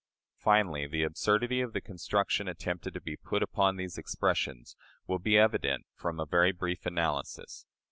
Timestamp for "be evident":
5.19-5.85